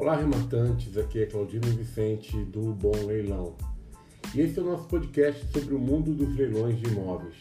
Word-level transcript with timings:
Olá, 0.00 0.16
rematantes. 0.16 0.96
Aqui 0.96 1.22
é 1.22 1.26
Claudino 1.26 1.66
Vicente 1.76 2.34
do 2.46 2.72
Bom 2.72 3.04
Leilão. 3.04 3.54
E 4.34 4.40
esse 4.40 4.58
é 4.58 4.62
o 4.62 4.64
nosso 4.64 4.88
podcast 4.88 5.46
sobre 5.52 5.74
o 5.74 5.78
mundo 5.78 6.14
dos 6.14 6.34
leilões 6.34 6.80
de 6.80 6.88
imóveis. 6.88 7.34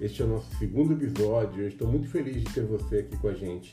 Este 0.00 0.20
é 0.20 0.24
o 0.24 0.28
nosso 0.28 0.52
segundo 0.56 0.94
episódio. 0.94 1.62
Eu 1.62 1.68
estou 1.68 1.86
muito 1.86 2.08
feliz 2.08 2.42
de 2.42 2.52
ter 2.52 2.64
você 2.64 2.96
aqui 2.96 3.16
com 3.16 3.28
a 3.28 3.34
gente. 3.34 3.72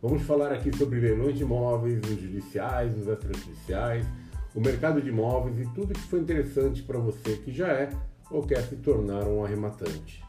Vamos 0.00 0.22
falar 0.22 0.50
aqui 0.50 0.74
sobre 0.74 0.98
leilões 0.98 1.36
de 1.36 1.42
imóveis, 1.42 2.00
os 2.04 2.18
judiciais, 2.18 2.96
os 2.96 3.06
extrajudiciais, 3.06 4.06
o 4.54 4.60
mercado 4.62 5.02
de 5.02 5.10
imóveis 5.10 5.60
e 5.60 5.70
tudo 5.74 5.92
que 5.92 6.00
foi 6.00 6.20
interessante 6.20 6.82
para 6.82 6.98
você 6.98 7.36
que 7.36 7.52
já 7.52 7.68
é 7.68 7.90
ou 8.30 8.44
quer 8.44 8.62
se 8.62 8.76
tornar 8.76 9.24
um 9.28 9.44
arrematante. 9.44 10.24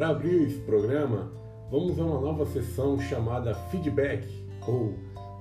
Para 0.00 0.08
abrir 0.08 0.44
esse 0.44 0.58
programa, 0.60 1.30
vamos 1.70 1.98
a 1.98 2.02
uma 2.02 2.18
nova 2.18 2.46
sessão 2.46 2.98
chamada 2.98 3.54
Feedback 3.70 4.26
ou 4.66 4.94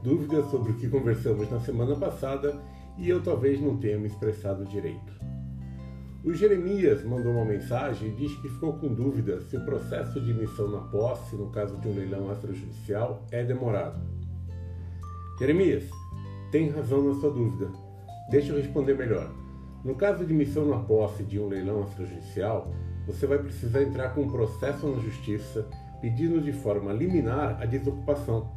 dúvidas 0.04 0.52
sobre 0.52 0.74
o 0.74 0.76
que 0.76 0.90
conversamos 0.90 1.50
na 1.50 1.62
semana 1.62 1.96
passada 1.96 2.62
e 2.98 3.08
eu 3.08 3.24
talvez 3.24 3.62
não 3.62 3.78
tenha 3.78 3.98
me 3.98 4.08
expressado 4.08 4.66
direito. 4.66 5.14
O 6.26 6.34
Jeremias 6.34 7.06
mandou 7.06 7.32
uma 7.32 7.46
mensagem 7.46 8.10
e 8.10 8.16
diz 8.16 8.36
que 8.42 8.50
ficou 8.50 8.74
com 8.74 8.94
dúvida 8.94 9.40
se 9.40 9.56
o 9.56 9.64
processo 9.64 10.20
de 10.20 10.32
emissão 10.32 10.70
na 10.70 10.82
posse, 10.82 11.38
no 11.38 11.50
caso 11.52 11.78
de 11.78 11.88
um 11.88 11.96
leilão 11.96 12.30
extrajudicial, 12.30 13.26
é 13.32 13.42
demorado. 13.46 14.02
Jeremias, 15.40 15.90
tem 16.52 16.68
razão 16.68 17.02
na 17.02 17.18
sua 17.18 17.32
dúvida. 17.32 17.72
Deixa 18.30 18.52
eu 18.52 18.58
responder 18.58 18.96
melhor. 18.96 19.34
No 19.86 19.96
caso 19.96 20.26
de 20.26 20.34
emissão 20.34 20.66
na 20.66 20.80
posse 20.80 21.24
de 21.24 21.40
um 21.40 21.48
leilão 21.48 21.86
extrajudicial, 21.86 22.70
você 23.10 23.26
vai 23.26 23.40
precisar 23.40 23.82
entrar 23.82 24.10
com 24.10 24.22
um 24.22 24.30
processo 24.30 24.88
na 24.88 25.02
justiça 25.02 25.68
pedindo 26.00 26.40
de 26.40 26.54
forma 26.54 26.94
liminar 26.94 27.58
a 27.60 27.66
desocupação. 27.66 28.52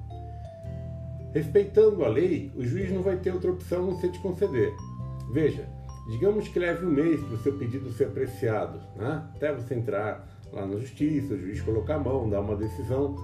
Respeitando 1.33 2.05
a 2.05 2.09
lei, 2.09 2.53
o 2.55 2.63
juiz 2.63 2.93
não 2.93 3.03
vai 3.03 3.17
ter 3.17 3.33
outra 3.33 3.51
opção 3.51 3.87
não 3.87 3.99
ser 3.99 4.11
te 4.11 4.19
conceder. 4.21 4.71
Veja, 5.33 5.67
digamos 6.11 6.47
que 6.49 6.59
leve 6.59 6.85
um 6.85 6.91
mês 6.91 7.21
para 7.23 7.35
o 7.35 7.39
seu 7.39 7.55
pedido 7.55 7.91
ser 7.93 8.05
apreciado, 8.05 8.79
né? 8.95 9.25
até 9.35 9.53
você 9.55 9.75
entrar 9.75 10.29
lá 10.53 10.67
na 10.67 10.77
justiça, 10.77 11.33
o 11.33 11.39
juiz 11.39 11.61
colocar 11.63 11.95
a 11.95 11.99
mão, 11.99 12.29
dar 12.29 12.43
uma 12.43 12.55
decisão. 12.55 13.17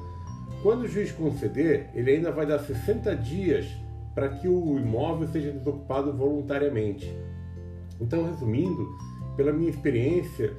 Quando 0.62 0.84
o 0.84 0.88
juiz 0.88 1.12
conceder, 1.12 1.90
ele 1.94 2.10
ainda 2.10 2.32
vai 2.32 2.46
dar 2.46 2.58
60 2.58 3.14
dias 3.16 3.66
para 4.14 4.30
que 4.30 4.48
o 4.48 4.78
imóvel 4.78 5.28
seja 5.28 5.52
desocupado 5.52 6.16
voluntariamente. 6.16 7.14
Então, 8.00 8.24
resumindo, 8.24 8.88
pela 9.36 9.52
minha 9.52 9.70
experiência, 9.70 10.56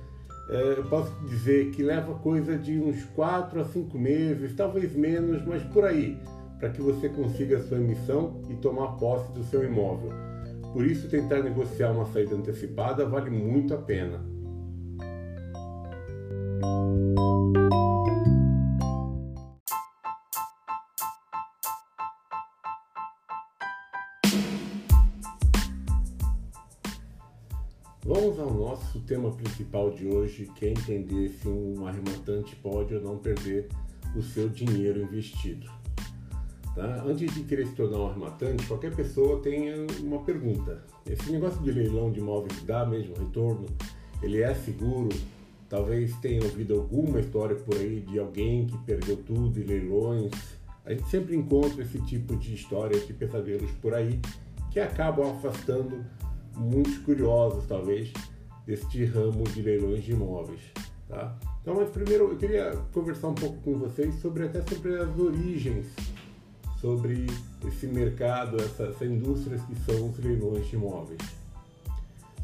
eu 0.49 0.83
posso 0.85 1.13
dizer 1.25 1.69
que 1.71 1.83
leva 1.83 2.15
coisa 2.15 2.57
de 2.57 2.79
uns 2.79 3.03
4 3.15 3.61
a 3.61 3.65
5 3.65 3.97
meses, 3.97 4.55
talvez 4.55 4.95
menos, 4.95 5.45
mas 5.45 5.61
por 5.63 5.85
aí, 5.85 6.17
para 6.59 6.69
que 6.69 6.81
você 6.81 7.07
consiga 7.07 7.57
a 7.57 7.61
sua 7.61 7.77
emissão 7.77 8.41
e 8.49 8.55
tomar 8.55 8.97
posse 8.97 9.31
do 9.33 9.43
seu 9.43 9.63
imóvel. 9.63 10.11
Por 10.73 10.85
isso, 10.85 11.07
tentar 11.07 11.41
negociar 11.43 11.91
uma 11.91 12.05
saída 12.07 12.35
antecipada 12.35 13.05
vale 13.05 13.29
muito 13.29 13.73
a 13.73 13.77
pena. 13.77 14.19
Vamos 28.11 28.39
ao 28.39 28.51
nosso 28.51 28.99
tema 29.01 29.29
principal 29.29 29.91
de 29.91 30.07
hoje, 30.07 30.49
que 30.55 30.65
é 30.65 30.71
entender 30.71 31.29
se 31.29 31.47
um 31.47 31.85
arrematante 31.85 32.55
pode 32.55 32.95
ou 32.95 33.01
não 33.03 33.19
perder 33.19 33.69
o 34.15 34.21
seu 34.23 34.49
dinheiro 34.49 35.03
investido. 35.03 35.69
Tá? 36.73 37.03
Antes 37.05 37.31
de 37.31 37.43
querer 37.43 37.67
se 37.67 37.75
tornar 37.75 37.99
um 37.99 38.07
arrematante, 38.07 38.65
qualquer 38.65 38.95
pessoa 38.95 39.39
tem 39.41 39.85
uma 39.99 40.23
pergunta. 40.23 40.83
Esse 41.07 41.31
negócio 41.31 41.61
de 41.61 41.71
leilão 41.71 42.11
de 42.11 42.19
imóveis 42.19 42.63
dá 42.63 42.83
mesmo 42.83 43.13
retorno? 43.13 43.67
Ele 44.23 44.41
é 44.41 44.55
seguro? 44.55 45.09
Talvez 45.69 46.15
tenha 46.15 46.43
ouvido 46.43 46.79
alguma 46.79 47.19
história 47.19 47.57
por 47.57 47.75
aí 47.75 47.99
de 47.99 48.17
alguém 48.17 48.65
que 48.65 48.77
perdeu 48.85 49.17
tudo 49.17 49.59
em 49.59 49.65
leilões. 49.65 50.31
A 50.83 50.93
gente 50.93 51.07
sempre 51.09 51.35
encontra 51.35 51.83
esse 51.83 52.01
tipo 52.01 52.35
de 52.37 52.55
histórias, 52.55 53.05
de 53.05 53.13
pesadelos 53.13 53.69
por 53.79 53.93
aí, 53.93 54.19
que 54.71 54.79
acabam 54.79 55.29
afastando 55.29 56.03
muitos 56.59 56.97
curiosos, 56.99 57.65
talvez, 57.65 58.11
deste 58.65 59.05
ramo 59.05 59.43
de 59.45 59.61
leilões 59.61 60.03
de 60.03 60.11
imóveis. 60.11 60.61
Tá? 61.07 61.35
Então, 61.61 61.75
mas 61.75 61.89
primeiro 61.89 62.25
eu 62.25 62.37
queria 62.37 62.71
conversar 62.93 63.29
um 63.29 63.35
pouco 63.35 63.57
com 63.63 63.79
vocês 63.79 64.13
sobre 64.21 64.45
até 64.45 64.61
sobre 64.61 64.95
as 64.95 65.17
origens, 65.17 65.87
sobre 66.79 67.25
esse 67.67 67.87
mercado, 67.87 68.61
essa, 68.61 68.83
essa 68.83 69.05
indústria 69.05 69.57
que 69.57 69.75
são 69.85 70.09
os 70.09 70.19
leilões 70.19 70.67
de 70.67 70.75
imóveis. 70.75 71.19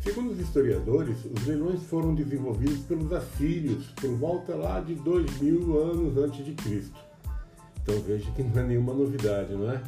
Segundo 0.01 0.31
os 0.31 0.39
historiadores, 0.39 1.17
os 1.25 1.47
leilões 1.47 1.81
foram 1.83 2.13
desenvolvidos 2.13 2.79
pelos 2.85 3.11
assírios 3.11 3.87
por 3.99 4.11
volta 4.11 4.55
lá 4.55 4.79
de 4.79 4.93
2000 4.95 5.79
anos 5.79 6.17
antes 6.17 6.45
de 6.45 6.53
Cristo. 6.53 6.99
Então 7.81 7.99
veja 8.01 8.29
que 8.31 8.43
não 8.43 8.61
é 8.61 8.63
nenhuma 8.63 8.93
novidade, 8.93 9.53
não 9.53 9.71
é? 9.71 9.81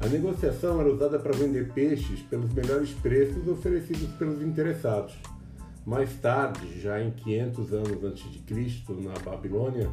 A 0.00 0.06
negociação 0.06 0.80
era 0.80 0.92
usada 0.92 1.18
para 1.18 1.36
vender 1.36 1.72
peixes 1.72 2.20
pelos 2.22 2.52
melhores 2.52 2.90
preços 2.92 3.48
oferecidos 3.48 4.08
pelos 4.12 4.40
interessados. 4.40 5.14
Mais 5.84 6.14
tarde, 6.20 6.80
já 6.80 7.02
em 7.02 7.10
500 7.10 7.72
anos 7.72 8.04
antes 8.04 8.30
de 8.30 8.38
Cristo, 8.40 8.94
na 8.94 9.12
Babilônia, 9.18 9.90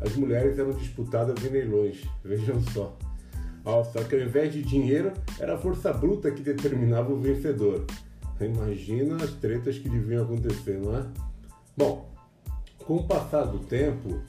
as 0.00 0.14
mulheres 0.14 0.58
eram 0.58 0.70
disputadas 0.70 1.44
em 1.44 1.48
leilões. 1.48 2.04
Vejam 2.22 2.60
só. 2.72 2.96
Só 3.92 4.02
que 4.04 4.14
ao 4.14 4.22
invés 4.22 4.52
de 4.52 4.62
dinheiro, 4.62 5.12
era 5.38 5.56
a 5.56 5.58
força 5.58 5.92
bruta 5.92 6.30
que 6.30 6.40
determinava 6.40 7.12
o 7.12 7.20
vencedor. 7.20 7.84
Imagina 8.40 9.16
as 9.16 9.32
tretas 9.32 9.78
que 9.78 9.88
deviam 9.88 10.22
acontecer, 10.22 10.78
não 10.78 10.96
é? 10.96 11.04
Bom, 11.76 12.08
com 12.86 12.96
o 12.96 13.06
passar 13.06 13.44
do 13.44 13.58
tempo, 13.58 14.20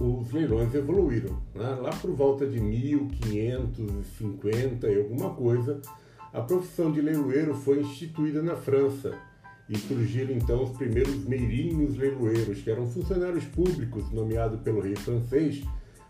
os 0.00 0.32
leilões 0.32 0.74
evoluíram. 0.74 1.38
Né? 1.54 1.78
Lá 1.80 1.90
por 1.90 2.10
volta 2.12 2.44
de 2.46 2.58
1550 2.60 4.88
e 4.88 4.98
alguma 4.98 5.30
coisa, 5.30 5.80
a 6.32 6.40
profissão 6.40 6.90
de 6.92 7.00
leiloeiro 7.00 7.54
foi 7.54 7.80
instituída 7.80 8.42
na 8.42 8.56
França 8.56 9.16
e 9.68 9.76
surgiram 9.76 10.34
então 10.34 10.64
os 10.64 10.76
primeiros 10.76 11.24
meirinhos 11.24 11.96
leiloeiros, 11.96 12.62
que 12.62 12.70
eram 12.70 12.86
funcionários 12.86 13.44
públicos 13.44 14.10
nomeados 14.10 14.60
pelo 14.60 14.80
rei 14.80 14.96
francês 14.96 15.62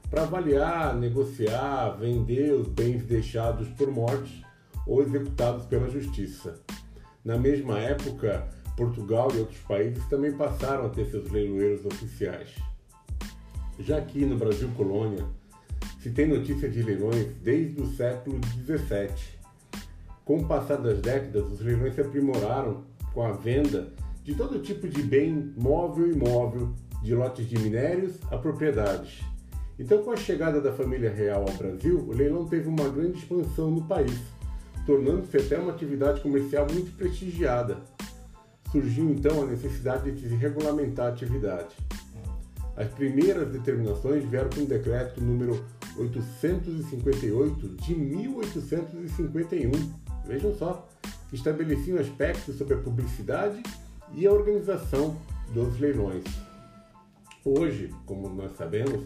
para 0.09 0.22
avaliar, 0.22 0.97
negociar, 0.97 1.91
vender 1.99 2.53
os 2.53 2.69
bens 2.69 3.05
deixados 3.05 3.69
por 3.70 3.91
morte 3.91 4.44
ou 4.87 5.03
executados 5.03 5.66
pela 5.66 5.91
justiça. 5.91 6.60
Na 7.25 7.37
mesma 7.37 7.78
época, 7.78 8.49
Portugal 8.76 9.28
e 9.34 9.38
outros 9.38 9.59
países 9.60 10.05
também 10.06 10.32
passaram 10.32 10.87
a 10.87 10.88
ter 10.88 11.06
seus 11.06 11.28
leiloeiros 11.31 11.84
oficiais. 11.84 12.55
Já 13.78 13.98
aqui 13.98 14.26
no 14.26 14.36
Brasil 14.36 14.68
colônia, 14.76 15.24
se 16.00 16.10
tem 16.10 16.26
notícia 16.26 16.68
de 16.68 16.82
leilões 16.82 17.26
desde 17.42 17.80
o 17.80 17.86
século 17.86 18.40
XVII. 18.64 19.38
Com 20.24 20.38
o 20.38 20.46
passar 20.46 20.76
das 20.76 21.00
décadas, 21.00 21.50
os 21.50 21.60
leilões 21.60 21.94
se 21.94 22.00
aprimoraram 22.00 22.84
com 23.14 23.22
a 23.22 23.32
venda 23.32 23.92
de 24.24 24.34
todo 24.34 24.58
tipo 24.58 24.88
de 24.88 25.02
bem 25.02 25.52
móvel 25.56 26.08
e 26.08 26.12
imóvel, 26.12 26.74
de 27.02 27.14
lotes 27.14 27.48
de 27.48 27.58
minérios 27.58 28.18
a 28.30 28.36
propriedades. 28.36 29.20
Então, 29.78 30.02
com 30.02 30.10
a 30.10 30.16
chegada 30.16 30.60
da 30.60 30.72
família 30.72 31.10
real 31.10 31.44
ao 31.48 31.54
Brasil, 31.54 32.00
o 32.00 32.12
leilão 32.12 32.46
teve 32.46 32.69
uma 32.69 32.88
grande 32.88 33.19
expansão 33.19 33.70
no 33.70 33.84
país, 33.84 34.19
tornando-se 34.84 35.36
até 35.36 35.56
uma 35.56 35.70
atividade 35.70 36.20
comercial 36.20 36.66
muito 36.70 36.94
prestigiada. 36.96 37.78
Surgiu 38.72 39.08
então 39.08 39.42
a 39.42 39.46
necessidade 39.46 40.10
de 40.10 40.28
se 40.28 40.34
regulamentar 40.34 41.06
a 41.06 41.10
atividade. 41.10 41.74
As 42.78 42.88
primeiras 42.90 43.50
determinações 43.50 44.25
vieram 44.30 44.48
com 44.50 44.60
o 44.60 44.66
decreto 44.66 45.20
número 45.20 45.64
858 45.96 47.69
de 47.70 47.92
1851. 47.92 49.72
Vejam 50.25 50.54
só, 50.54 50.88
que 51.28 51.34
estabeleciam 51.34 51.98
aspectos 51.98 52.56
sobre 52.56 52.75
a 52.75 52.78
publicidade 52.78 53.60
e 54.14 54.28
a 54.28 54.32
organização 54.32 55.20
dos 55.52 55.80
leilões. 55.80 56.22
Hoje, 57.44 57.92
como 58.06 58.28
nós 58.28 58.56
sabemos, 58.56 59.02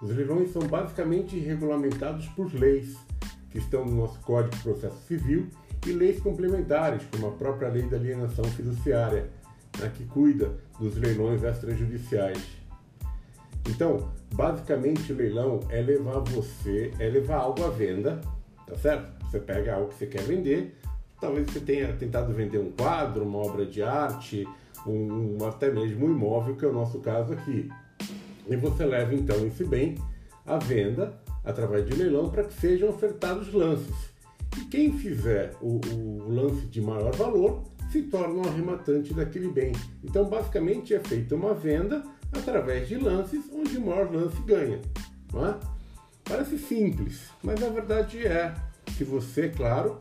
os 0.00 0.10
leilões 0.10 0.52
são 0.52 0.62
basicamente 0.62 1.38
regulamentados 1.38 2.26
por 2.30 2.52
leis 2.52 2.96
que 3.50 3.58
estão 3.58 3.84
no 3.84 3.94
nosso 3.94 4.18
Código 4.22 4.56
de 4.56 4.62
Processo 4.64 5.00
Civil 5.06 5.46
e 5.86 5.92
leis 5.92 6.18
complementares, 6.18 7.04
como 7.12 7.28
a 7.28 7.32
própria 7.32 7.68
Lei 7.68 7.82
da 7.82 7.98
Alienação 7.98 8.44
Fiduciária, 8.46 9.30
né, 9.78 9.92
que 9.94 10.04
cuida 10.06 10.58
dos 10.80 10.96
leilões 10.96 11.44
extrajudiciais. 11.44 12.61
Então, 13.68 14.10
basicamente 14.34 15.12
o 15.12 15.16
leilão 15.16 15.60
é 15.68 15.80
levar 15.80 16.18
você, 16.20 16.92
é 16.98 17.08
levar 17.08 17.36
algo 17.36 17.64
à 17.64 17.70
venda, 17.70 18.20
tá 18.66 18.76
certo? 18.76 19.24
Você 19.24 19.38
pega 19.38 19.74
algo 19.74 19.88
que 19.88 19.94
você 19.94 20.06
quer 20.06 20.22
vender, 20.22 20.74
talvez 21.20 21.48
você 21.50 21.60
tenha 21.60 21.92
tentado 21.94 22.32
vender 22.32 22.58
um 22.58 22.70
quadro, 22.72 23.24
uma 23.24 23.38
obra 23.38 23.64
de 23.64 23.82
arte, 23.82 24.46
um, 24.86 25.38
um, 25.40 25.46
até 25.46 25.70
mesmo 25.70 26.06
um 26.06 26.10
imóvel, 26.10 26.56
que 26.56 26.64
é 26.64 26.68
o 26.68 26.72
nosso 26.72 26.98
caso 27.00 27.32
aqui. 27.32 27.68
E 28.48 28.56
você 28.56 28.84
leva 28.84 29.14
então 29.14 29.46
esse 29.46 29.64
bem 29.64 29.96
à 30.44 30.58
venda 30.58 31.14
através 31.44 31.86
de 31.86 31.94
leilão 31.94 32.28
para 32.30 32.44
que 32.44 32.54
sejam 32.54 32.88
ofertados 32.90 33.52
lances. 33.52 34.12
E 34.58 34.64
quem 34.64 34.92
fizer 34.92 35.54
o, 35.62 35.80
o 35.94 36.28
lance 36.28 36.66
de 36.66 36.80
maior 36.80 37.14
valor 37.14 37.62
se 37.90 38.02
torna 38.02 38.34
um 38.34 38.48
arrematante 38.48 39.14
daquele 39.14 39.48
bem. 39.48 39.72
Então, 40.02 40.24
basicamente, 40.24 40.94
é 40.94 41.00
feita 41.00 41.34
uma 41.34 41.54
venda 41.54 42.02
através 42.32 42.88
de 42.88 42.96
lances 42.96 43.44
onde 43.52 43.76
o 43.76 43.86
maior 43.86 44.10
lance 44.10 44.40
ganha. 44.42 44.80
Não 45.32 45.46
é? 45.46 45.56
Parece 46.24 46.58
simples, 46.58 47.28
mas 47.42 47.60
na 47.60 47.68
verdade 47.68 48.26
é. 48.26 48.54
Se 48.96 49.04
você, 49.04 49.48
claro, 49.48 50.00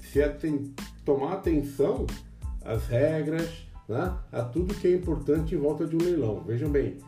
se 0.00 0.22
aten 0.22 0.74
tomar 1.04 1.34
atenção 1.34 2.06
às 2.64 2.86
regras, 2.86 3.66
né, 3.88 4.16
a 4.30 4.42
tudo 4.42 4.74
que 4.74 4.86
é 4.86 4.94
importante 4.94 5.54
em 5.54 5.58
volta 5.58 5.86
de 5.86 5.96
um 5.96 5.98
leilão. 5.98 6.42
Vejam 6.44 6.70
bem, 6.70 6.98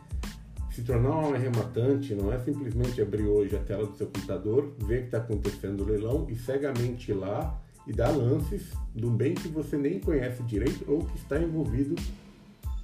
se 0.71 0.83
tornar 0.83 1.17
um 1.17 1.33
arrematante 1.33 2.13
não 2.13 2.33
é 2.33 2.39
simplesmente 2.39 3.01
abrir 3.01 3.25
hoje 3.25 3.55
a 3.55 3.59
tela 3.59 3.85
do 3.85 3.95
seu 3.95 4.07
computador, 4.07 4.75
ver 4.79 4.97
o 4.97 4.99
que 5.01 5.05
está 5.05 5.19
acontecendo 5.19 5.85
no 5.85 5.91
leilão 5.91 6.27
e 6.29 6.35
cegamente 6.35 7.11
ir 7.11 7.15
lá 7.15 7.61
e 7.87 7.93
dar 7.93 8.09
lances 8.09 8.73
um 9.01 9.15
bem 9.15 9.35
que 9.35 9.47
você 9.47 9.77
nem 9.77 9.99
conhece 9.99 10.43
direito 10.43 10.83
ou 10.91 10.99
que 11.05 11.17
está 11.17 11.39
envolvido 11.39 11.95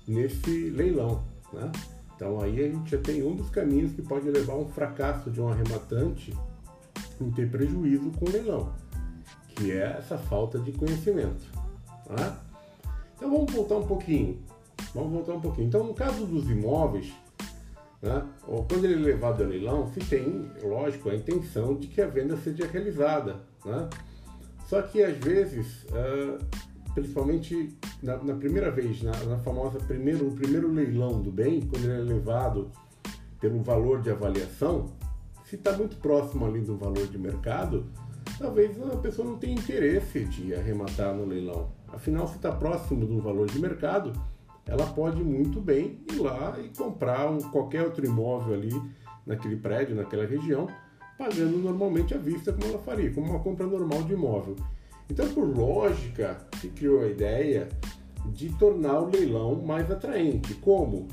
nesse 0.07 0.69
leilão. 0.69 1.24
Né? 1.53 1.71
Então 2.15 2.39
aí 2.39 2.63
a 2.63 2.68
gente 2.68 2.92
já 2.92 2.98
tem 3.00 3.24
um 3.24 3.36
dos 3.36 3.50
caminhos 3.50 3.94
que 3.94 4.01
pode 4.01 4.30
levar 4.30 4.53
a 4.53 4.57
um 4.57 4.69
fracasso 4.69 5.31
de 5.31 5.42
um 5.42 5.50
arrematante 5.50 6.33
em 7.19 7.31
ter 7.31 7.50
prejuízo 7.50 8.12
com 8.12 8.25
o 8.25 8.30
leilão, 8.30 8.74
que 9.50 9.71
é 9.71 9.98
essa 9.98 10.18
falta 10.18 10.59
de 10.59 10.71
conhecimento. 10.71 11.45
Tá? 12.06 12.39
Então 13.15 13.30
vamos 13.30 13.51
voltar 13.51 13.75
um 13.75 13.86
pouquinho. 13.86 14.39
Vamos 14.94 15.12
voltar 15.12 15.33
um 15.33 15.42
pouquinho. 15.42 15.68
Então 15.68 15.83
no 15.83 15.94
caso 15.94 16.25
dos 16.25 16.50
imóveis, 16.50 17.13
né, 18.01 18.25
quando 18.68 18.83
ele 18.83 18.95
é 18.95 18.98
levado 18.98 19.44
a 19.44 19.48
leilão, 19.48 19.92
se 19.94 20.00
tem, 20.00 20.50
lógico, 20.63 21.09
a 21.09 21.15
intenção 21.15 21.75
de 21.75 21.88
que 21.88 22.01
a 22.01 22.07
venda 22.07 22.36
seja 22.38 22.65
realizada. 22.65 23.42
Né? 23.63 23.89
Só 24.68 24.81
que 24.81 25.03
às 25.03 25.18
vezes, 25.18 25.83
uh, 25.86 26.44
principalmente 26.93 27.77
na, 28.01 28.17
na 28.17 28.35
primeira 28.35 28.71
vez, 28.71 29.01
na, 29.01 29.11
na, 29.25 29.38
famosa 29.39 29.79
primeiro, 29.79 30.31
primeiro 30.31 30.71
leilão 30.71 31.21
do 31.21 31.31
bem, 31.31 31.61
quando 31.61 31.85
ele 31.85 31.93
é 31.93 32.13
levado 32.13 32.71
pelo 33.39 33.61
valor 33.61 34.01
de 34.01 34.09
avaliação, 34.09 34.85
se 35.45 35.55
está 35.55 35.73
muito 35.73 35.97
próximo 35.97 36.45
ali 36.45 36.61
do 36.61 36.77
valor 36.77 37.07
de 37.07 37.17
mercado, 37.17 37.85
talvez 38.38 38.81
a 38.81 38.97
pessoa 38.97 39.27
não 39.27 39.38
tenha 39.38 39.53
interesse 39.53 40.25
de 40.25 40.53
arrematar 40.53 41.13
no 41.13 41.25
leilão. 41.25 41.69
Afinal, 41.88 42.27
se 42.27 42.35
está 42.35 42.51
próximo 42.51 43.05
do 43.05 43.19
valor 43.19 43.47
de 43.47 43.59
mercado, 43.59 44.13
ela 44.65 44.85
pode 44.85 45.23
muito 45.23 45.59
bem 45.59 45.99
ir 46.11 46.19
lá 46.19 46.57
e 46.63 46.69
comprar 46.69 47.29
um, 47.29 47.39
qualquer 47.39 47.83
outro 47.83 48.05
imóvel 48.05 48.53
ali 48.53 48.81
naquele 49.25 49.57
prédio, 49.57 49.95
naquela 49.95 50.25
região, 50.25 50.67
pagando 51.17 51.57
normalmente 51.57 52.13
à 52.13 52.17
vista, 52.17 52.53
como 52.53 52.65
ela 52.65 52.79
faria, 52.79 53.11
como 53.11 53.29
uma 53.29 53.39
compra 53.39 53.65
normal 53.65 54.03
de 54.03 54.13
imóvel. 54.13 54.55
Então, 55.11 55.27
por 55.33 55.45
lógica, 55.45 56.37
se 56.61 56.69
criou 56.69 57.01
a 57.01 57.07
ideia 57.07 57.67
de 58.27 58.47
tornar 58.57 59.01
o 59.01 59.09
leilão 59.09 59.61
mais 59.61 59.91
atraente. 59.91 60.53
Como? 60.53 61.09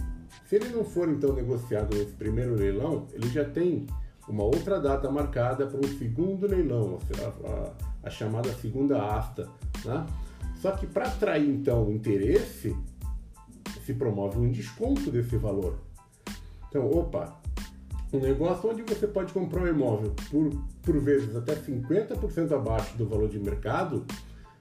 Se 0.46 0.54
ele 0.54 0.68
não 0.68 0.84
for 0.84 1.08
então 1.08 1.32
negociado 1.32 1.96
nesse 1.96 2.12
primeiro 2.12 2.54
leilão, 2.54 3.08
ele 3.12 3.28
já 3.28 3.44
tem 3.44 3.86
uma 4.28 4.44
outra 4.44 4.80
data 4.80 5.10
marcada 5.10 5.66
para 5.66 5.80
um 5.80 5.98
segundo 5.98 6.46
leilão, 6.46 7.00
a, 7.20 7.48
a, 7.48 7.72
a 8.04 8.10
chamada 8.10 8.52
segunda 8.52 9.02
asta. 9.02 9.48
Né? 9.84 10.06
Só 10.60 10.70
que 10.70 10.86
para 10.86 11.08
atrair 11.08 11.50
então 11.50 11.88
o 11.88 11.92
interesse, 11.92 12.76
se 13.84 13.94
promove 13.94 14.38
um 14.38 14.48
desconto 14.48 15.10
desse 15.10 15.36
valor. 15.36 15.76
Então, 16.68 16.88
opa, 16.88 17.36
um 18.12 18.20
negócio 18.20 18.70
onde 18.70 18.82
você 18.82 19.06
pode 19.06 19.32
comprar 19.32 19.62
um 19.62 19.68
imóvel 19.68 20.14
por, 20.30 20.50
por 20.82 20.98
vezes 20.98 21.36
até 21.36 21.54
50% 21.54 22.52
abaixo 22.52 22.96
do 22.96 23.06
valor 23.06 23.28
de 23.28 23.38
mercado 23.38 24.04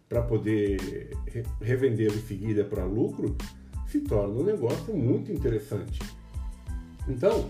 para 0.10 0.22
poder 0.22 1.16
re 1.26 1.44
revender 1.62 2.14
em 2.14 2.22
seguida 2.22 2.64
para 2.64 2.86
lucro, 2.86 3.36
se 3.88 4.00
torna 4.02 4.34
um 4.34 4.44
negócio 4.44 4.94
muito 4.94 5.32
interessante. 5.32 6.00
Então, 7.08 7.50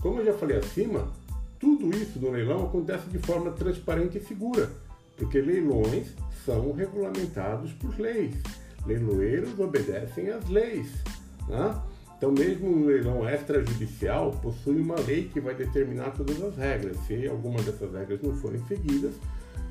como 0.00 0.20
eu 0.20 0.26
já 0.26 0.34
falei 0.34 0.58
acima, 0.58 1.10
tudo 1.58 1.90
isso 1.96 2.18
no 2.18 2.30
leilão 2.30 2.64
acontece 2.64 3.08
de 3.08 3.18
forma 3.18 3.50
transparente 3.52 4.18
e 4.18 4.24
segura, 4.24 4.70
porque 5.16 5.40
leilões 5.40 6.08
são 6.44 6.72
regulamentados 6.72 7.72
por 7.72 7.98
leis. 7.98 8.34
Leiloeiros 8.86 9.58
obedecem 9.58 10.30
às 10.30 10.48
leis. 10.48 10.88
Né? 11.48 11.82
Então, 12.18 12.32
mesmo 12.32 12.68
um 12.68 12.84
leilão 12.84 13.28
extrajudicial 13.28 14.32
possui 14.42 14.80
uma 14.80 14.96
lei 14.96 15.28
que 15.32 15.40
vai 15.40 15.54
determinar 15.54 16.10
todas 16.10 16.42
as 16.42 16.56
regras. 16.56 16.96
Se 17.06 17.28
alguma 17.28 17.62
dessas 17.62 17.92
regras 17.92 18.20
não 18.20 18.34
forem 18.34 18.60
seguidas, 18.66 19.14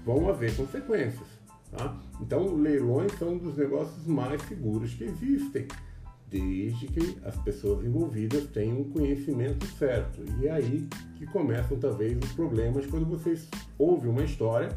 vão 0.05 0.29
haver 0.29 0.55
consequências. 0.55 1.27
Tá? 1.69 1.93
Então, 2.21 2.55
leilões 2.55 3.11
são 3.19 3.33
um 3.33 3.37
dos 3.37 3.57
negócios 3.57 4.07
mais 4.07 4.41
seguros 4.43 4.93
que 4.93 5.03
existem, 5.03 5.67
desde 6.29 6.87
que 6.87 7.17
as 7.25 7.35
pessoas 7.35 7.85
envolvidas 7.85 8.47
tenham 8.47 8.79
um 8.79 8.89
conhecimento 8.91 9.65
certo. 9.77 10.21
E 10.39 10.47
é 10.47 10.51
aí 10.51 10.87
que 11.17 11.25
começam, 11.27 11.77
talvez, 11.77 12.17
os 12.17 12.31
problemas 12.31 12.85
quando 12.85 13.05
vocês 13.05 13.45
ouvem 13.77 14.09
uma 14.09 14.23
história 14.23 14.69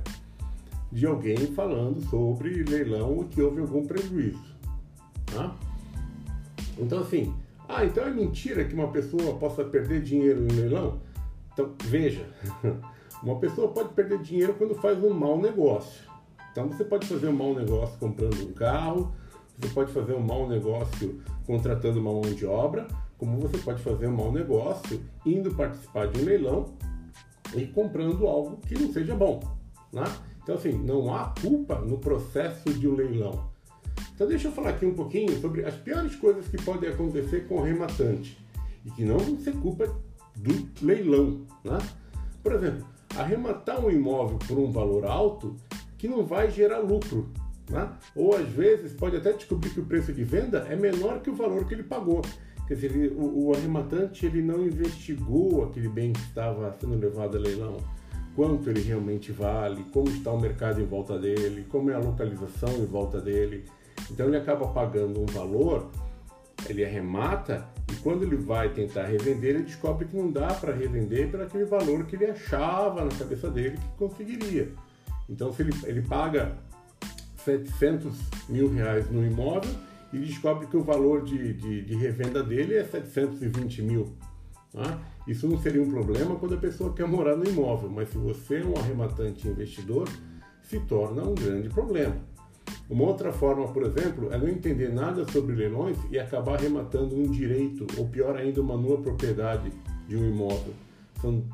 de 0.91 1.07
alguém 1.07 1.37
falando 1.55 2.01
sobre 2.11 2.65
leilão 2.65 3.23
e 3.23 3.25
que 3.27 3.41
houve 3.41 3.61
algum 3.61 3.87
prejuízo. 3.87 4.57
Tá? 5.27 5.57
Então, 6.77 6.99
assim, 6.99 7.33
ah, 7.71 7.85
então 7.85 8.05
é 8.05 8.11
mentira 8.11 8.65
que 8.65 8.75
uma 8.75 8.89
pessoa 8.89 9.37
possa 9.39 9.65
perder 9.65 10.03
dinheiro 10.03 10.43
em 10.43 10.49
leilão? 10.49 11.01
Então, 11.53 11.75
veja, 11.85 12.27
uma 13.23 13.39
pessoa 13.39 13.69
pode 13.69 13.91
perder 13.91 14.19
dinheiro 14.19 14.55
quando 14.55 14.75
faz 14.75 15.03
um 15.03 15.11
mau 15.11 15.41
negócio. 15.41 16.09
Então, 16.51 16.67
você 16.67 16.85
pode 16.85 17.07
fazer 17.07 17.29
um 17.29 17.33
mau 17.33 17.55
negócio 17.55 17.97
comprando 17.99 18.43
um 18.43 18.53
carro, 18.53 19.15
você 19.57 19.69
pode 19.73 19.93
fazer 19.93 20.15
um 20.15 20.21
mau 20.21 20.49
negócio 20.49 21.21
contratando 21.47 22.01
uma 22.01 22.13
mão 22.13 22.23
de 22.23 22.45
obra, 22.45 22.89
como 23.17 23.39
você 23.39 23.59
pode 23.59 23.83
fazer 23.83 24.09
um 24.09 24.17
mau 24.17 24.33
negócio 24.33 25.01
indo 25.25 25.55
participar 25.55 26.09
de 26.09 26.21
um 26.21 26.25
leilão 26.25 26.75
e 27.55 27.67
comprando 27.67 28.27
algo 28.27 28.57
que 28.67 28.75
não 28.79 28.93
seja 28.93 29.15
bom. 29.15 29.41
Né? 29.93 30.05
Então, 30.43 30.55
assim, 30.55 30.73
não 30.73 31.15
há 31.15 31.35
culpa 31.41 31.77
no 31.81 31.99
processo 31.99 32.73
de 32.73 32.89
um 32.89 32.95
leilão. 32.95 33.50
Então 34.21 34.29
deixa 34.29 34.49
eu 34.49 34.53
falar 34.53 34.69
aqui 34.69 34.85
um 34.85 34.93
pouquinho 34.93 35.41
sobre 35.41 35.65
as 35.65 35.75
piores 35.77 36.15
coisas 36.15 36.47
que 36.47 36.63
podem 36.63 36.91
acontecer 36.91 37.49
com 37.49 37.55
o 37.55 37.63
rematante 37.63 38.37
e 38.85 38.91
que 38.91 39.03
não 39.03 39.17
vão 39.17 39.39
ser 39.39 39.55
culpa 39.55 39.87
do 40.37 40.69
leilão. 40.83 41.47
Né? 41.65 41.79
Por 42.43 42.53
exemplo, 42.53 42.87
arrematar 43.17 43.83
um 43.83 43.91
imóvel 43.91 44.39
por 44.47 44.59
um 44.59 44.71
valor 44.71 45.07
alto 45.07 45.57
que 45.97 46.07
não 46.07 46.27
vai 46.27 46.51
gerar 46.51 46.81
lucro. 46.81 47.31
Né? 47.71 47.91
Ou 48.15 48.37
às 48.37 48.47
vezes 48.51 48.93
pode 48.93 49.17
até 49.17 49.33
descobrir 49.33 49.71
que 49.71 49.81
o 49.81 49.87
preço 49.87 50.13
de 50.13 50.23
venda 50.23 50.67
é 50.69 50.77
menor 50.77 51.23
que 51.23 51.31
o 51.31 51.35
valor 51.35 51.67
que 51.67 51.73
ele 51.73 51.85
pagou. 51.85 52.21
Quer 52.69 52.75
dizer, 52.75 52.95
ele, 52.95 53.15
o, 53.17 53.47
o 53.47 53.55
arrematante 53.55 54.27
ele 54.27 54.43
não 54.43 54.67
investigou 54.67 55.65
aquele 55.65 55.89
bem 55.89 56.13
que 56.13 56.21
estava 56.21 56.71
sendo 56.79 56.95
levado 56.99 57.39
a 57.39 57.41
leilão 57.41 57.79
quanto 58.37 58.69
ele 58.69 58.83
realmente 58.83 59.33
vale, 59.33 59.83
como 59.93 60.09
está 60.11 60.31
o 60.31 60.41
mercado 60.41 60.81
em 60.81 60.85
volta 60.85 61.19
dele, 61.19 61.67
como 61.71 61.91
é 61.91 61.95
a 61.95 61.99
localização 61.99 62.71
em 62.75 62.87
volta 62.87 63.19
dele. 63.19 63.65
Então 64.11 64.27
ele 64.27 64.37
acaba 64.37 64.69
pagando 64.69 65.21
um 65.21 65.27
valor, 65.27 65.91
ele 66.69 66.85
arremata 66.85 67.67
e 67.91 67.97
quando 67.97 68.23
ele 68.23 68.37
vai 68.37 68.69
tentar 68.71 69.07
revender, 69.07 69.57
ele 69.57 69.65
descobre 69.65 70.07
que 70.07 70.17
não 70.17 70.31
dá 70.31 70.49
para 70.55 70.73
revender 70.73 71.31
por 71.31 71.41
aquele 71.41 71.65
valor 71.65 72.05
que 72.07 72.17
ele 72.17 72.27
achava 72.27 73.05
na 73.05 73.11
cabeça 73.11 73.51
dele 73.51 73.77
que 73.77 73.99
conseguiria. 73.99 74.73
Então 75.29 75.53
se 75.53 75.63
ele, 75.63 75.73
ele 75.85 76.03
paga 76.03 76.57
700 77.45 78.17
mil 78.49 78.73
reais 78.73 79.11
no 79.11 79.25
imóvel 79.25 79.71
e 80.13 80.19
descobre 80.19 80.67
que 80.67 80.77
o 80.77 80.83
valor 80.83 81.25
de, 81.25 81.55
de, 81.55 81.83
de 81.83 81.95
revenda 81.95 82.43
dele 82.43 82.75
é 82.75 82.85
720 82.85 83.83
mil. 83.83 84.13
Tá? 84.73 85.01
Isso 85.27 85.49
não 85.49 85.59
seria 85.59 85.83
um 85.83 85.91
problema 85.91 86.37
quando 86.37 86.55
a 86.55 86.59
pessoa 86.59 86.93
quer 86.93 87.07
morar 87.07 87.37
no 87.37 87.45
imóvel, 87.45 87.91
mas 87.91 88.09
se 88.11 88.19
você 88.19 88.59
é 88.59 88.65
um 88.65 88.77
arrematante 88.77 89.49
investidor, 89.49 90.09
se 90.63 90.79
torna 90.81 91.23
um 91.23 91.35
grande 91.35 91.69
problema. 91.69 92.17
Uma 92.91 93.05
outra 93.05 93.33
forma, 93.33 93.69
por 93.69 93.85
exemplo, 93.85 94.33
é 94.33 94.37
não 94.37 94.49
entender 94.49 94.93
nada 94.93 95.25
sobre 95.31 95.55
leilões 95.55 95.97
e 96.11 96.19
acabar 96.19 96.59
arrematando 96.59 97.15
um 97.15 97.31
direito, 97.31 97.87
ou 97.97 98.09
pior 98.09 98.37
ainda, 98.37 98.61
uma 98.61 98.77
nua 98.77 99.01
propriedade 99.01 99.73
de 100.09 100.17
um 100.17 100.29
imóvel. 100.29 100.75
Então, 101.17 101.45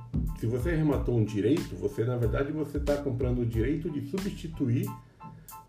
se 0.40 0.46
você 0.46 0.70
arrematou 0.70 1.14
um 1.14 1.24
direito, 1.24 1.76
você 1.76 2.04
na 2.04 2.16
verdade 2.16 2.50
você 2.52 2.78
está 2.78 2.96
comprando 2.96 3.40
o 3.40 3.44
direito 3.44 3.90
de 3.90 4.08
substituir 4.08 4.88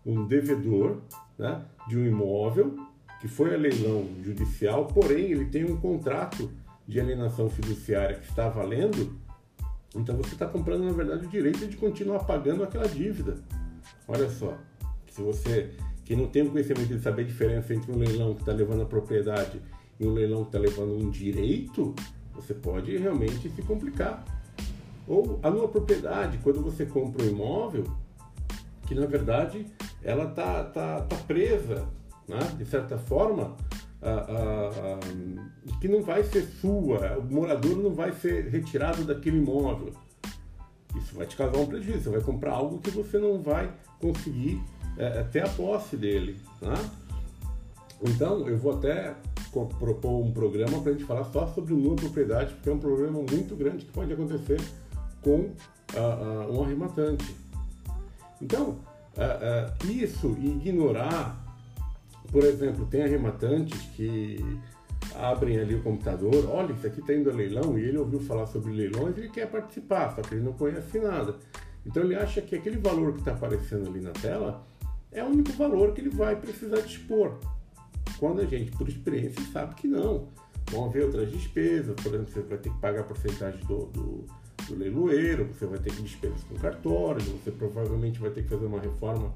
um 0.06 0.24
devedor 0.24 1.02
né, 1.38 1.60
de 1.86 1.98
um 1.98 2.06
imóvel 2.06 2.74
que 3.20 3.28
foi 3.28 3.54
a 3.54 3.58
leilão 3.58 4.08
judicial, 4.22 4.86
porém 4.86 5.32
ele 5.32 5.46
tem 5.46 5.70
um 5.70 5.76
contrato 5.76 6.50
de 6.86 6.98
alienação 6.98 7.50
fiduciária 7.50 8.16
que 8.16 8.26
está 8.26 8.48
valendo, 8.48 9.18
então 9.94 10.16
você 10.16 10.32
está 10.32 10.46
comprando 10.46 10.84
na 10.84 10.92
verdade 10.92 11.26
o 11.26 11.28
direito 11.28 11.66
de 11.66 11.76
continuar 11.76 12.20
pagando 12.20 12.62
aquela 12.62 12.88
dívida. 12.88 13.36
Olha 14.06 14.30
só 14.30 14.56
Se 15.18 15.22
você 15.24 15.70
que 16.04 16.14
não 16.14 16.28
tem 16.28 16.42
o 16.42 16.50
conhecimento 16.52 16.94
de 16.94 17.00
saber 17.00 17.22
a 17.22 17.24
diferença 17.24 17.74
entre 17.74 17.90
um 17.90 17.98
leilão 17.98 18.34
que 18.34 18.40
está 18.40 18.52
levando 18.52 18.82
a 18.82 18.86
propriedade 18.86 19.60
e 19.98 20.06
um 20.06 20.12
leilão 20.12 20.44
que 20.44 20.56
está 20.56 20.58
levando 20.60 20.94
um 20.94 21.10
direito, 21.10 21.92
você 22.32 22.54
pode 22.54 22.96
realmente 22.96 23.50
se 23.50 23.62
complicar. 23.62 24.24
Ou 25.08 25.40
a 25.42 25.50
numa 25.50 25.66
propriedade, 25.66 26.38
quando 26.38 26.62
você 26.62 26.86
compra 26.86 27.24
um 27.24 27.28
imóvel, 27.28 27.84
que 28.86 28.94
na 28.94 29.06
verdade 29.06 29.66
ela 30.00 30.30
está 30.30 30.62
tá, 30.62 31.00
tá 31.00 31.16
presa, 31.26 31.88
né? 32.28 32.38
de 32.56 32.64
certa 32.64 32.96
forma, 32.96 33.56
a, 34.00 34.10
a, 34.10 34.68
a, 34.68 35.78
que 35.80 35.88
não 35.88 36.00
vai 36.00 36.22
ser 36.22 36.42
sua, 36.42 37.18
o 37.18 37.24
morador 37.24 37.76
não 37.76 37.92
vai 37.92 38.12
ser 38.12 38.46
retirado 38.46 39.02
daquele 39.02 39.38
imóvel. 39.38 39.92
Isso 40.96 41.16
vai 41.16 41.26
te 41.26 41.36
causar 41.36 41.58
um 41.58 41.66
prejuízo, 41.66 42.04
você 42.04 42.10
vai 42.10 42.20
comprar 42.20 42.52
algo 42.52 42.78
que 42.78 42.90
você 42.90 43.18
não 43.18 43.42
vai 43.42 43.74
conseguir 44.00 44.62
é, 44.98 45.20
é 45.20 45.22
ter 45.22 45.44
a 45.44 45.48
posse 45.48 45.96
dele. 45.96 46.38
Né? 46.60 46.74
Então, 48.02 48.46
eu 48.46 48.56
vou 48.58 48.76
até 48.76 49.14
propor 49.50 50.24
um 50.24 50.30
programa 50.30 50.80
para 50.80 50.90
a 50.90 50.92
gente 50.92 51.04
falar 51.04 51.24
só 51.24 51.46
sobre 51.48 51.74
nua 51.74 51.96
propriedade, 51.96 52.54
porque 52.54 52.68
é 52.68 52.72
um 52.72 52.78
problema 52.78 53.18
muito 53.18 53.56
grande 53.56 53.84
que 53.84 53.92
pode 53.92 54.12
acontecer 54.12 54.60
com 55.22 55.40
uh, 55.40 55.52
uh, 56.46 56.58
um 56.58 56.62
arrematante. 56.62 57.34
Então, 58.40 58.78
uh, 59.16 59.86
isso 59.90 60.36
e 60.38 60.48
ignorar, 60.48 61.44
por 62.30 62.44
exemplo, 62.44 62.86
tem 62.86 63.02
arrematantes 63.02 63.80
que 63.96 64.38
abrem 65.16 65.58
ali 65.58 65.74
o 65.74 65.82
computador, 65.82 66.48
olha, 66.50 66.72
isso 66.72 66.86
aqui 66.86 67.00
está 67.00 67.14
indo 67.14 67.30
a 67.30 67.34
leilão, 67.34 67.78
e 67.78 67.82
ele 67.82 67.98
ouviu 67.98 68.20
falar 68.20 68.46
sobre 68.46 68.72
leilões 68.72 69.16
e 69.16 69.20
ele 69.20 69.28
quer 69.30 69.50
participar, 69.50 70.14
só 70.14 70.22
que 70.22 70.34
ele 70.34 70.44
não 70.44 70.52
conhece 70.52 70.98
nada. 71.00 71.34
Então 71.84 72.02
ele 72.02 72.14
acha 72.14 72.40
que 72.40 72.54
aquele 72.54 72.76
valor 72.76 73.12
que 73.14 73.20
está 73.20 73.32
aparecendo 73.32 73.88
ali 73.88 74.00
na 74.00 74.10
tela 74.10 74.64
é 75.12 75.22
o 75.22 75.26
único 75.26 75.52
valor 75.52 75.92
que 75.92 76.00
ele 76.00 76.10
vai 76.10 76.36
precisar 76.36 76.80
dispor. 76.80 77.38
Quando 78.18 78.40
a 78.40 78.44
gente, 78.44 78.70
por 78.72 78.88
experiência, 78.88 79.42
sabe 79.52 79.74
que 79.74 79.86
não. 79.86 80.28
Vão 80.70 80.86
haver 80.86 81.04
outras 81.04 81.30
despesas, 81.30 81.94
por 81.96 82.14
exemplo, 82.14 82.32
você 82.32 82.42
vai 82.42 82.58
ter 82.58 82.70
que 82.70 82.78
pagar 82.78 83.00
a 83.00 83.04
porcentagem 83.04 83.64
do, 83.64 83.86
do, 83.86 84.24
do 84.66 84.76
leiloeiro, 84.76 85.46
você 85.46 85.66
vai 85.66 85.78
ter 85.78 85.92
despesas 85.92 86.42
com 86.44 86.56
cartório, 86.56 87.22
você 87.22 87.50
provavelmente 87.50 88.20
vai 88.20 88.30
ter 88.30 88.42
que 88.42 88.48
fazer 88.50 88.66
uma 88.66 88.80
reforma 88.80 89.32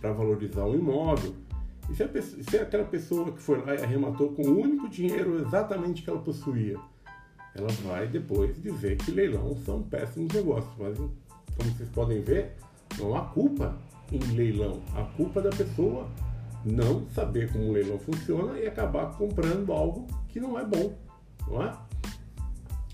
para 0.00 0.12
valorizar 0.12 0.64
o 0.64 0.74
imóvel. 0.74 1.34
E 1.88 1.94
se, 1.94 2.02
a 2.02 2.08
pessoa, 2.08 2.42
se 2.42 2.56
aquela 2.56 2.84
pessoa 2.84 3.30
que 3.30 3.40
foi 3.40 3.58
lá 3.58 3.74
e 3.74 3.82
arrematou 3.82 4.32
com 4.32 4.42
o 4.42 4.60
único 4.60 4.88
dinheiro 4.88 5.40
exatamente 5.40 6.02
que 6.02 6.10
ela 6.10 6.20
possuía, 6.20 6.78
ela 7.54 7.68
vai 7.84 8.08
depois 8.08 8.60
dizer 8.60 8.96
que 8.96 9.12
leilão 9.12 9.56
são 9.64 9.82
péssimos 9.82 10.32
negócios. 10.32 10.72
Mas, 10.76 10.96
como 10.98 11.70
vocês 11.76 11.88
podem 11.90 12.20
ver, 12.20 12.56
não 12.98 13.14
há 13.14 13.26
culpa 13.26 13.78
em 14.12 14.18
leilão. 14.34 14.80
A 14.94 15.02
culpa 15.02 15.40
da 15.40 15.50
pessoa 15.50 16.08
não 16.64 17.06
saber 17.10 17.52
como 17.52 17.68
o 17.68 17.72
leilão 17.72 17.98
funciona 17.98 18.58
e 18.58 18.66
acabar 18.66 19.16
comprando 19.16 19.72
algo 19.72 20.06
que 20.28 20.40
não 20.40 20.58
é 20.58 20.64
bom, 20.64 20.94
não 21.46 21.62
é? 21.62 21.76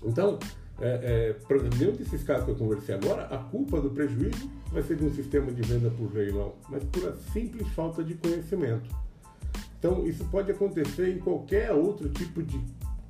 Então, 0.03 0.37
é, 0.79 1.35
é, 1.49 1.77
nenhum 1.77 1.95
desses 1.95 2.23
casos 2.23 2.45
que 2.45 2.51
eu 2.51 2.55
conversei 2.55 2.95
agora, 2.95 3.23
a 3.25 3.37
culpa 3.37 3.79
do 3.79 3.89
prejuízo 3.89 4.49
vai 4.71 4.81
ser 4.81 4.97
de 4.97 5.05
um 5.05 5.13
sistema 5.13 5.51
de 5.51 5.61
venda 5.61 5.89
por 5.91 6.13
leilão, 6.13 6.53
mas 6.69 6.83
por 6.85 7.07
a 7.07 7.13
simples 7.31 7.67
falta 7.69 8.03
de 8.03 8.15
conhecimento. 8.15 8.89
Então, 9.77 10.05
isso 10.05 10.25
pode 10.25 10.51
acontecer 10.51 11.15
em 11.15 11.19
qualquer 11.19 11.71
outro 11.71 12.09
tipo 12.09 12.41
de 12.43 12.59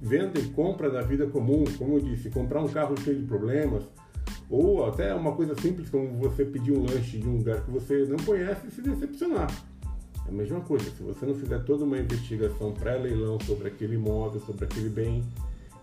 venda 0.02 0.40
e 0.40 0.50
compra 0.50 0.90
da 0.90 1.02
vida 1.02 1.28
comum, 1.28 1.64
como 1.78 1.96
eu 1.96 2.02
disse, 2.02 2.30
comprar 2.30 2.62
um 2.62 2.68
carro 2.68 3.00
cheio 3.00 3.20
de 3.20 3.26
problemas, 3.26 3.84
ou 4.52 4.86
até 4.86 5.16
uma 5.16 5.32
coisa 5.32 5.56
simples 5.56 5.90
como 5.90 6.10
você 6.18 6.44
pedir 6.44 6.74
um 6.74 6.86
lanche 6.86 7.18
de 7.18 7.28
um 7.28 7.38
lugar 7.38 7.62
que 7.62 7.72
você 7.72 8.06
não 8.06 8.18
conhece 8.18 8.68
e 8.68 8.72
se 8.72 8.82
decepcionar. 8.82 9.50
É 10.28 10.30
a 10.30 10.34
mesma 10.34 10.60
coisa, 10.60 10.92
se 10.92 11.02
você 11.02 11.26
não 11.26 11.34
fizer 11.34 11.60
toda 11.60 11.86
uma 11.86 11.98
investigação 11.98 12.74
pré-leilão 12.74 13.40
sobre 13.40 13.70
aquele 13.70 13.96
imóvel, 13.96 14.42
sobre 14.42 14.66
aquele 14.66 14.90
bem, 14.90 15.24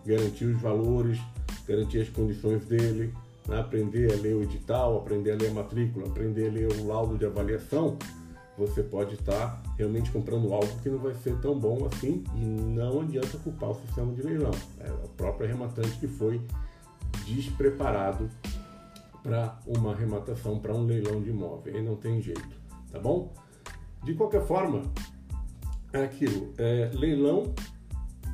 garantir 0.05 0.45
os 0.45 0.61
valores, 0.61 1.19
garantir 1.67 2.03
as 2.03 2.11
condições 2.11 2.65
dele, 2.67 3.13
né? 3.49 3.59
aprender 3.59 4.13
a 4.13 4.17
ler 4.17 4.35
o 4.35 4.43
edital, 4.43 4.99
aprender 4.99 5.33
a 5.33 5.37
ler 5.37 5.51
a 5.51 5.55
matrícula, 5.55 6.07
aprender 6.07 6.49
a 6.49 6.53
ler 6.53 6.73
o 6.73 6.87
laudo 6.87 7.17
de 7.17 7.25
avaliação, 7.25 7.97
você 8.59 8.83
pode 8.83 9.15
estar 9.15 9.63
realmente 9.79 10.11
comprando 10.11 10.53
algo 10.53 10.69
que 10.83 10.91
não 10.91 10.99
vai 10.99 11.15
ser 11.15 11.37
tão 11.37 11.59
bom 11.59 11.89
assim 11.91 12.23
e 12.37 12.45
não 12.45 13.01
adianta 13.01 13.39
culpar 13.39 13.71
o 13.71 13.75
sistema 13.87 14.13
de 14.13 14.23
leilão. 14.23 14.51
É 14.81 14.91
o 14.91 15.09
próprio 15.17 15.47
arrematante 15.47 15.97
que 15.99 16.09
foi 16.09 16.41
despreparado 17.25 18.29
para 19.23 19.59
uma 19.67 19.93
arrematação, 19.93 20.59
para 20.59 20.75
um 20.75 20.85
leilão 20.85 21.21
de 21.23 21.31
imóvel. 21.31 21.75
Aí 21.75 21.83
não 21.83 21.97
tem 21.97 22.21
jeito, 22.21 22.49
tá 22.91 22.99
bom? 22.99 23.33
De 24.05 24.15
qualquer 24.15 24.47
forma, 24.47 24.83
é 25.93 26.03
aquilo. 26.03 26.53
É, 26.59 26.91
leilão 26.95 27.55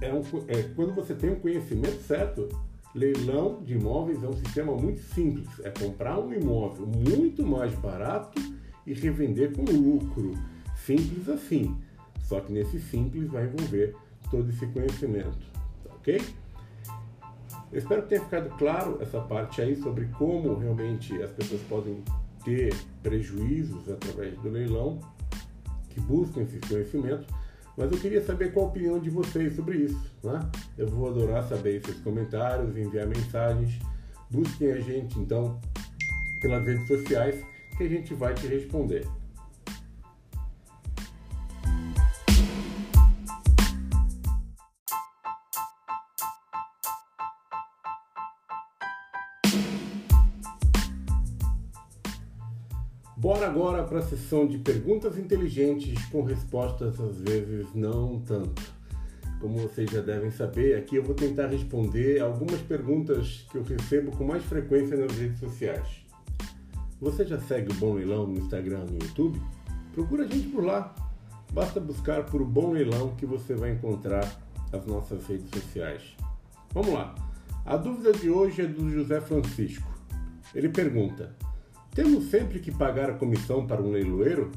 é, 0.01 0.13
um, 0.13 0.23
é 0.49 0.63
quando 0.75 0.95
você 0.95 1.15
tem 1.15 1.31
um 1.31 1.41
conhecimento 1.41 2.03
certo. 2.03 2.49
Leilão 2.95 3.61
de 3.65 3.75
imóveis 3.75 4.23
é 4.23 4.29
um 4.29 4.37
sistema 4.37 4.73
muito 4.77 5.01
simples. 5.01 5.49
É 5.65 5.71
comprar 5.71 6.19
um 6.21 6.33
imóvel 6.33 6.87
muito 6.87 7.45
mais 7.45 7.75
barato 7.75 8.41
e 8.87 8.93
revender 8.93 9.53
com 9.57 9.65
lucro. 9.65 10.35
Simples 10.77 11.29
assim. 11.29 11.77
Só 12.21 12.41
que 12.41 12.53
nesse 12.53 12.79
simples 12.81 13.29
vai 13.29 13.45
envolver 13.47 13.97
todo 14.31 14.49
esse 14.49 14.67
conhecimento. 14.69 15.45
Tá 15.83 15.95
ok? 15.95 16.21
Eu 17.75 17.79
espero 17.79 18.03
que 18.03 18.11
tenha 18.11 18.21
ficado 18.21 18.49
claro 18.57 18.99
essa 19.03 19.21
parte 19.21 19.61
aí 19.61 19.75
sobre 19.75 20.07
como 20.17 20.55
realmente 20.55 21.21
as 21.21 21.33
pessoas 21.33 21.61
podem 21.63 22.05
ter 22.45 22.73
prejuízos 23.03 23.91
através 23.91 24.39
do 24.39 24.49
leilão, 24.49 25.01
que 25.91 25.99
buscam 25.99 26.43
esse 26.43 26.61
conhecimento, 26.61 27.27
mas 27.77 27.91
eu 27.91 27.99
queria 27.99 28.25
saber 28.25 28.53
qual 28.53 28.67
a 28.67 28.69
opinião 28.69 29.01
de 29.01 29.11
vocês 29.11 29.57
sobre 29.57 29.79
isso. 29.79 30.15
Né? 30.23 30.39
Eu 30.79 30.87
vou 30.87 31.09
adorar 31.09 31.43
saber 31.49 31.85
seus 31.85 31.99
comentários, 31.99 32.77
enviar 32.77 33.09
mensagens. 33.09 33.77
Busquem 34.31 34.71
a 34.71 34.81
gente 34.81 35.19
então 35.19 35.61
pelas 36.41 36.65
redes 36.65 36.87
sociais 36.87 37.45
que 37.77 37.83
a 37.83 37.89
gente 37.89 38.15
vai 38.15 38.35
te 38.35 38.47
responder. 38.47 39.05
Bora 53.25 53.47
agora 53.47 53.83
para 53.85 54.01
a 54.01 54.03
sessão 54.03 54.47
de 54.47 54.59
perguntas 54.59 55.17
inteligentes 55.17 55.99
com 56.09 56.23
respostas 56.23 57.01
às 57.01 57.19
vezes 57.23 57.67
não 57.75 58.21
tanto. 58.21 58.63
Como 59.41 59.57
vocês 59.57 59.91
já 59.91 60.03
devem 60.03 60.31
saber, 60.31 60.77
aqui 60.77 60.97
eu 60.97 61.03
vou 61.03 61.15
tentar 61.15 61.47
responder 61.47 62.21
algumas 62.21 62.61
perguntas 62.61 63.47
que 63.51 63.57
eu 63.57 63.63
recebo 63.63 64.15
com 64.15 64.25
mais 64.25 64.45
frequência 64.45 64.95
nas 64.99 65.17
redes 65.17 65.39
sociais. 65.39 66.05
Você 67.01 67.25
já 67.25 67.41
segue 67.41 67.73
o 67.73 67.75
Bom 67.77 67.95
Leilão 67.95 68.27
no 68.27 68.37
Instagram 68.37 68.85
e 68.89 68.93
no 68.93 68.99
YouTube? 69.03 69.41
Procura 69.95 70.25
a 70.25 70.29
gente 70.29 70.49
por 70.49 70.63
lá. 70.63 70.95
Basta 71.51 71.81
buscar 71.81 72.27
por 72.27 72.45
Bom 72.45 72.73
Leilão 72.73 73.17
que 73.17 73.25
você 73.25 73.55
vai 73.55 73.71
encontrar 73.71 74.39
as 74.71 74.85
nossas 74.85 75.27
redes 75.27 75.49
sociais. 75.49 76.15
Vamos 76.75 76.93
lá. 76.93 77.15
A 77.65 77.79
dúvida 77.79 78.13
de 78.13 78.29
hoje 78.29 78.61
é 78.61 78.67
do 78.67 78.91
José 78.91 79.19
Francisco. 79.23 79.91
Ele 80.55 80.69
pergunta: 80.69 81.35
temos 81.95 82.25
sempre 82.25 82.59
que 82.59 82.73
pagar 82.73 83.11
a 83.11 83.15
comissão 83.15 83.67
para 83.67 83.81
um 83.81 83.91
leiloeiro? 83.91 84.51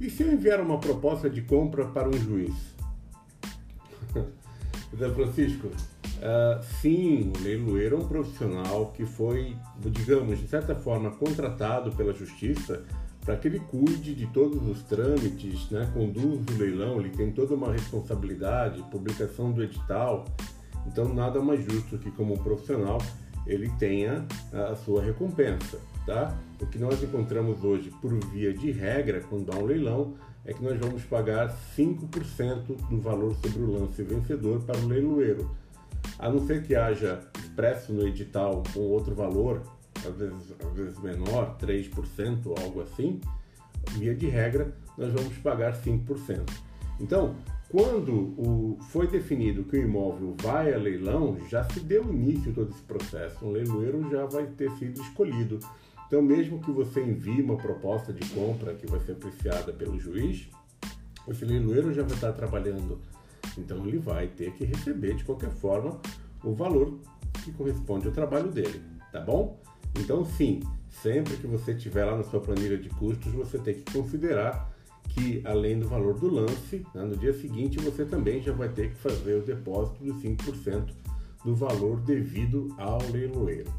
E 0.00 0.08
se 0.08 0.22
eu 0.22 0.32
enviar 0.32 0.60
uma 0.60 0.78
proposta 0.78 1.28
de 1.28 1.42
compra 1.42 1.84
para 1.84 2.08
um 2.08 2.12
juiz? 2.14 2.54
José 4.90 5.10
Francisco, 5.10 5.66
uh, 5.68 6.64
sim, 6.80 7.30
o 7.36 7.42
leiloeiro 7.42 7.96
é 7.96 7.98
um 7.98 8.08
profissional 8.08 8.92
que 8.92 9.04
foi, 9.04 9.54
digamos, 9.78 10.40
de 10.40 10.48
certa 10.48 10.74
forma, 10.74 11.10
contratado 11.10 11.92
pela 11.92 12.12
justiça 12.14 12.82
para 13.24 13.36
que 13.36 13.48
ele 13.48 13.60
cuide 13.60 14.14
de 14.14 14.26
todos 14.28 14.66
os 14.66 14.82
trâmites, 14.82 15.70
né, 15.70 15.88
conduz 15.92 16.40
o 16.48 16.58
leilão, 16.58 16.98
ele 16.98 17.10
tem 17.10 17.30
toda 17.30 17.54
uma 17.54 17.70
responsabilidade, 17.70 18.82
publicação 18.90 19.52
do 19.52 19.62
edital. 19.62 20.24
Então, 20.86 21.12
nada 21.12 21.40
mais 21.40 21.62
justo 21.62 21.98
que, 21.98 22.10
como 22.10 22.42
profissional, 22.42 22.98
ele 23.46 23.68
tenha 23.78 24.26
a 24.52 24.74
sua 24.74 25.02
recompensa. 25.02 25.78
Tá? 26.10 26.36
O 26.60 26.66
que 26.66 26.76
nós 26.76 27.00
encontramos 27.00 27.62
hoje, 27.62 27.88
por 28.02 28.12
via 28.30 28.52
de 28.52 28.72
regra, 28.72 29.20
quando 29.20 29.52
há 29.52 29.56
um 29.56 29.64
leilão, 29.64 30.14
é 30.44 30.52
que 30.52 30.60
nós 30.60 30.76
vamos 30.76 31.04
pagar 31.04 31.56
5% 31.76 32.88
do 32.88 33.00
valor 33.00 33.32
sobre 33.36 33.62
o 33.62 33.70
lance 33.70 34.02
vencedor 34.02 34.60
para 34.62 34.76
o 34.80 34.88
leiloeiro. 34.88 35.48
A 36.18 36.28
não 36.28 36.44
ser 36.44 36.64
que 36.64 36.74
haja 36.74 37.20
expresso 37.38 37.92
no 37.92 38.08
edital 38.08 38.64
um 38.76 38.80
outro 38.80 39.14
valor, 39.14 39.62
às 40.04 40.16
vezes, 40.16 40.52
às 40.66 40.72
vezes 40.72 40.98
menor, 40.98 41.56
3% 41.60 42.46
ou 42.46 42.56
algo 42.60 42.82
assim, 42.82 43.20
via 43.92 44.12
de 44.12 44.26
regra, 44.26 44.74
nós 44.98 45.12
vamos 45.12 45.38
pagar 45.38 45.80
5%. 45.80 46.40
Então, 46.98 47.36
quando 47.68 48.12
o, 48.12 48.78
foi 48.88 49.06
definido 49.06 49.62
que 49.62 49.76
o 49.76 49.80
imóvel 49.80 50.34
vai 50.42 50.74
a 50.74 50.76
leilão, 50.76 51.38
já 51.48 51.62
se 51.62 51.78
deu 51.78 52.02
início 52.12 52.52
todo 52.52 52.72
esse 52.72 52.82
processo. 52.82 53.46
Um 53.46 53.52
leiloeiro 53.52 54.10
já 54.10 54.26
vai 54.26 54.44
ter 54.48 54.72
sido 54.72 55.00
escolhido 55.00 55.60
Então, 56.10 56.20
mesmo 56.20 56.58
que 56.58 56.72
você 56.72 57.00
envie 57.00 57.40
uma 57.40 57.56
proposta 57.56 58.12
de 58.12 58.28
compra 58.30 58.74
que 58.74 58.84
vai 58.84 58.98
ser 58.98 59.12
apreciada 59.12 59.72
pelo 59.72 59.96
juiz, 59.96 60.48
esse 61.28 61.44
leiloeiro 61.44 61.94
já 61.94 62.02
vai 62.02 62.14
estar 62.14 62.32
trabalhando. 62.32 63.00
Então, 63.56 63.86
ele 63.86 63.98
vai 63.98 64.26
ter 64.26 64.52
que 64.54 64.64
receber, 64.64 65.14
de 65.14 65.22
qualquer 65.22 65.52
forma, 65.52 66.00
o 66.42 66.52
valor 66.52 66.98
que 67.44 67.52
corresponde 67.52 68.08
ao 68.08 68.12
trabalho 68.12 68.50
dele, 68.50 68.82
tá 69.12 69.20
bom? 69.20 69.62
Então, 70.00 70.24
sim, 70.24 70.58
sempre 70.88 71.36
que 71.36 71.46
você 71.46 71.76
tiver 71.76 72.04
lá 72.04 72.16
na 72.16 72.24
sua 72.24 72.40
planilha 72.40 72.76
de 72.76 72.88
custos, 72.88 73.32
você 73.32 73.56
tem 73.58 73.74
que 73.74 73.92
considerar 73.92 74.68
que, 75.10 75.40
além 75.44 75.78
do 75.78 75.86
valor 75.88 76.18
do 76.18 76.28
lance, 76.28 76.84
né, 76.92 77.04
no 77.04 77.16
dia 77.16 77.32
seguinte 77.32 77.78
você 77.78 78.04
também 78.04 78.42
já 78.42 78.52
vai 78.52 78.68
ter 78.68 78.90
que 78.90 78.96
fazer 78.96 79.34
o 79.36 79.42
depósito 79.42 80.02
de 80.02 80.10
5% 80.10 80.92
do 81.44 81.54
valor 81.54 82.00
devido 82.00 82.74
ao 82.78 82.98
leiloeiro. 83.12 83.70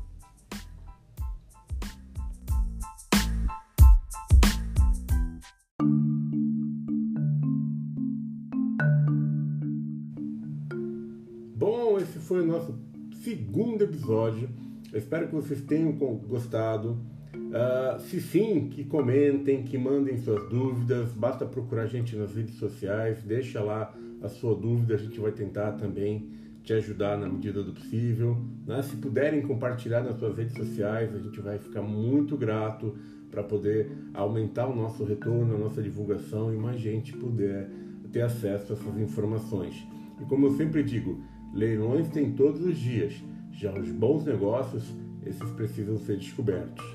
Foi 12.42 12.44
o 12.44 12.48
nosso 12.48 12.76
segundo 13.24 13.84
episódio. 13.84 14.50
Eu 14.92 14.98
espero 14.98 15.28
que 15.28 15.36
vocês 15.36 15.62
tenham 15.62 15.92
gostado. 15.92 16.98
Uh, 17.36 18.00
se 18.00 18.20
sim, 18.20 18.68
que 18.70 18.84
comentem, 18.84 19.64
que 19.64 19.78
mandem 19.78 20.18
suas 20.18 20.50
dúvidas. 20.50 21.12
Basta 21.12 21.46
procurar 21.46 21.84
a 21.84 21.88
gente 21.88 22.16
nas 22.16 22.34
redes 22.34 22.56
sociais, 22.56 23.22
deixa 23.24 23.62
lá 23.62 23.94
a 24.24 24.28
sua 24.28 24.56
dúvida, 24.56 24.96
a 24.96 24.98
gente 24.98 25.20
vai 25.20 25.32
tentar 25.32 25.74
também 25.74 26.30
te 26.64 26.74
ajudar 26.74 27.18
na 27.18 27.28
medida 27.28 27.64
do 27.64 27.74
possível. 27.74 28.38
Né? 28.66 28.82
Se 28.82 28.96
puderem 28.96 29.42
compartilhar 29.42 30.02
nas 30.02 30.18
suas 30.18 30.36
redes 30.36 30.56
sociais, 30.56 31.14
a 31.14 31.20
gente 31.20 31.40
vai 31.42 31.60
ficar 31.60 31.82
muito 31.82 32.36
grato 32.36 32.96
para 33.30 33.44
poder 33.44 33.92
aumentar 34.14 34.68
o 34.68 34.76
nosso 34.76 35.04
retorno, 35.04 35.56
a 35.56 35.58
nossa 35.58 35.82
divulgação 35.82 36.54
e 36.54 36.58
mais 36.58 36.80
gente 36.80 37.14
puder 37.14 37.70
ter 38.12 38.22
acesso 38.22 38.74
a 38.74 38.76
essas 38.76 39.00
informações. 39.00 39.88
E 40.20 40.26
como 40.26 40.48
eu 40.48 40.52
sempre 40.52 40.84
digo, 40.84 41.24
leilões 41.54 42.10
tem 42.10 42.32
todos 42.32 42.62
os 42.66 42.78
dias, 42.78 43.14
já 43.52 43.72
os 43.74 43.90
bons 43.92 44.26
negócios, 44.26 44.94
esses 45.26 45.50
precisam 45.52 45.98
ser 45.98 46.18
descobertos. 46.18 46.86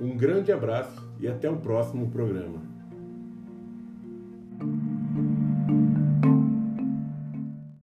Um 0.00 0.16
grande 0.16 0.52
abraço 0.52 1.06
e 1.18 1.26
até 1.26 1.50
o 1.50 1.56
próximo 1.56 2.10
programa. 2.10 2.75